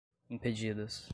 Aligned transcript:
impedidas 0.31 1.09